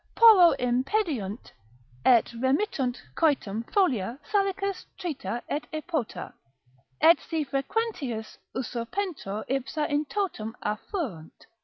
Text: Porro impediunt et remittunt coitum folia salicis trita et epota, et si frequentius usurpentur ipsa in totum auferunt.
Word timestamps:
Porro 0.15 0.53
impediunt 0.57 1.51
et 2.03 2.25
remittunt 2.41 2.99
coitum 3.13 3.63
folia 3.71 4.17
salicis 4.31 4.87
trita 4.97 5.43
et 5.47 5.67
epota, 5.71 6.33
et 7.01 7.19
si 7.29 7.45
frequentius 7.45 8.39
usurpentur 8.55 9.45
ipsa 9.47 9.85
in 9.91 10.03
totum 10.05 10.55
auferunt. 10.65 11.45